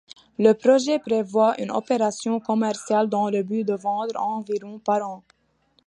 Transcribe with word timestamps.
Le 0.39 0.53
projet 0.55 0.97
prévoit 0.97 1.61
une 1.61 1.69
opération 1.69 2.39
commerciale 2.39 3.07
dans 3.07 3.29
le 3.29 3.43
but 3.43 3.63
de 3.63 3.75
vendre 3.75 4.19
environ 4.19 4.79
par 4.79 5.07
an. 5.07 5.23